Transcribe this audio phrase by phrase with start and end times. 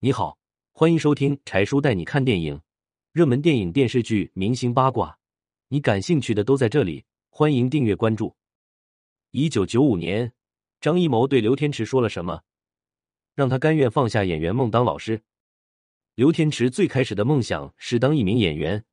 [0.00, 0.38] 你好，
[0.70, 2.60] 欢迎收听柴叔带你看电影，
[3.10, 5.18] 热门电影、电视剧、明星八卦，
[5.66, 7.04] 你感兴趣的都在这里。
[7.30, 8.36] 欢迎订阅关注。
[9.32, 10.32] 一九九五年，
[10.80, 12.42] 张艺谋对刘天池说了什么，
[13.34, 15.20] 让他甘愿放下演员梦当老师？
[16.14, 18.84] 刘天池最开始的梦想是当一名演员，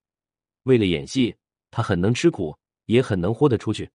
[0.63, 1.35] 为了演戏，
[1.69, 3.91] 他很能吃苦，也很能豁得出去。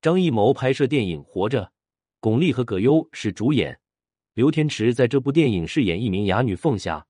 [0.00, 1.64] 张艺谋拍摄电影《活着》，
[2.18, 3.78] 巩俐和葛优是主演。
[4.34, 7.06] 刘天池在这部电影饰演一名哑女凤霞，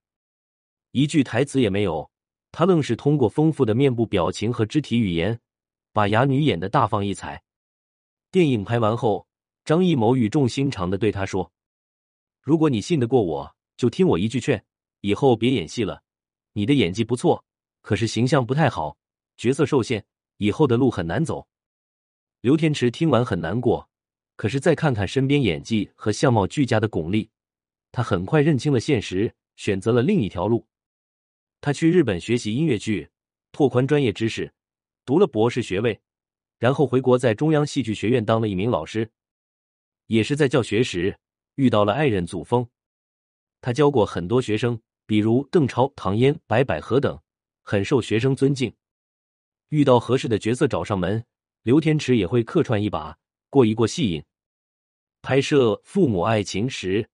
[0.90, 2.10] 一句台词也没有，
[2.52, 5.40] 他愣是通过丰富的面部表情和肢体语言，
[5.90, 7.42] 把哑女演得大放异彩。
[8.30, 9.26] 电影拍完后，
[9.64, 11.50] 张艺谋语重心长的对他说
[12.44, 14.62] ：“如果你信得过我，就听我一句劝，
[15.00, 16.02] 以后别演戏了。
[16.52, 17.42] 你的演技不错，
[17.80, 18.98] 可是形象不太好，
[19.38, 20.04] 角色受限，
[20.36, 21.48] 以后的路很难走。”
[22.42, 23.88] 刘天池听完很难过，
[24.36, 27.28] 可是再看看身边演技和相貌俱佳的巩俐，
[27.92, 30.66] 他很快认清了现实，选择了另一条路。
[31.60, 33.08] 他去日本学习音乐剧，
[33.52, 34.52] 拓宽专业知识，
[35.04, 36.00] 读了博士学位，
[36.58, 39.10] 然后回国在中央戏剧学院当了一名老师。
[40.06, 41.18] 也是在教学时
[41.54, 42.68] 遇到了爱人祖峰，
[43.60, 47.18] 他教过很多学生，比如邓超、唐嫣、白百合等，
[47.62, 48.74] 很受学生尊敬。
[49.70, 51.24] 遇到合适的角色找上门。
[51.62, 53.16] 刘天池也会客串一把，
[53.54, 54.24] 过一过戏瘾。
[55.22, 57.08] 拍摄《父母爱情》时，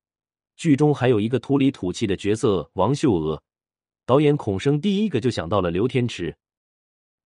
[0.56, 3.42] 剧中还有一个土里土气的角色王秀娥，
[4.06, 6.34] 导演孔生第一个就想到了刘天池。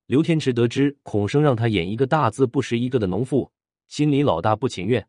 [0.06, 3.52] 刘天池得知孔生让他演一个大字不识一个的农妇，
[3.86, 5.08] 心里老大不情愿。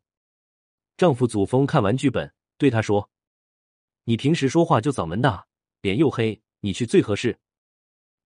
[0.97, 3.09] 丈夫祖峰看完剧本，对他说
[4.05, 5.47] ：“你平时说话就嗓门大，
[5.81, 7.39] 脸又黑，你去最合适。”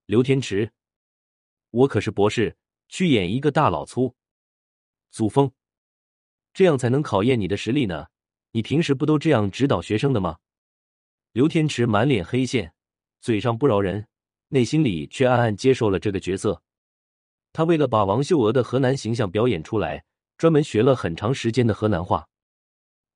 [0.08, 0.74] 刘天池，
[1.70, 2.58] 我可是博士。
[2.90, 4.16] 去演一个大老粗，
[5.12, 5.52] 祖峰，
[6.60, 8.08] 这样才能考验你的实力呢。
[8.52, 10.40] 你平时不都这样指导学生的吗？
[11.32, 12.74] 刘天池满脸黑线，
[13.22, 14.06] 嘴上不饶人，
[14.50, 16.62] 内心里却暗暗接受了这个角色。
[17.54, 20.04] 他为了把王秀娥的河南形象表演出来，
[20.38, 22.28] 专门学了很长时间的河南话。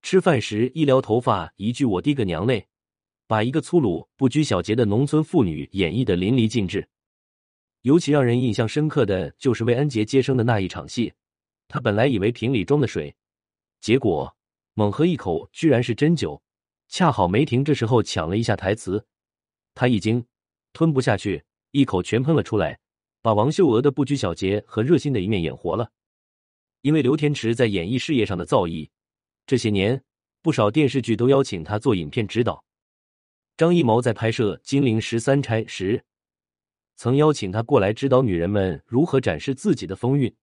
[0.02, 2.68] 吃饭时一撩头发，一句“我滴个娘嘞”，
[3.28, 6.88] 把一个粗鲁不拘小节的农村妇女演绎的淋漓尽致。
[7.82, 11.12] 尤其让人印象深刻的就是为安杰接生的那一场戏，
[11.68, 13.14] 他本来以为瓶里装的水，
[13.84, 14.34] 结果
[14.76, 16.42] 猛喝一口，居然是真酒。
[16.88, 19.06] 恰好梅婷这时候抢了一下台词，
[19.76, 20.26] 他一惊，
[20.72, 22.80] 吞不下去，一口全喷了出来，
[23.22, 25.92] 把王秀娥的不拘小节和热心的一面演活了。
[26.80, 28.90] 因为刘天池在演艺事业上的造诣，
[29.46, 30.02] 这些年
[30.42, 32.64] 不少电视剧都邀请他做影片指导。
[33.58, 36.06] 张艺谋在拍摄《金陵十三钗》时。
[36.96, 40.34] 曾邀请他过来指导女人们如何展示自己的风韵。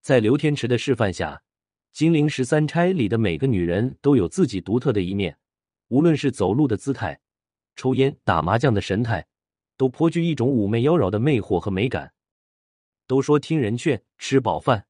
[0.00, 1.36] 在刘天池的示范下，
[1.92, 5.36] 《金陵十三钗》里的每个女人都有自己独特的一面，
[5.88, 7.20] 无论是走路的姿态、
[7.74, 9.26] 抽烟、打麻将的神态，
[9.76, 12.12] 都颇具一种妩媚妖娆的魅惑和美感。
[13.06, 14.86] 都说听人劝，吃饱饭。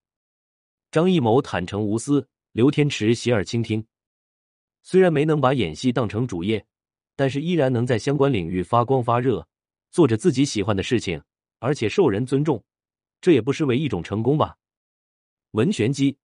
[0.91, 3.87] 张艺谋坦诚无私，刘天池洗耳倾听。
[4.83, 6.67] 虽然没能把演戏当成主业，
[7.15, 9.47] 但是依然能在相关领域发光发热。
[9.91, 11.23] 做着自己喜欢的事情，
[11.61, 12.63] 而且受人尊重，
[13.23, 14.57] 这也不失为一种成功吧。
[15.53, 16.19] 文玄机